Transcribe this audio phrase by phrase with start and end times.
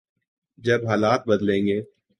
[0.57, 1.81] جب حالات بدلیں گے۔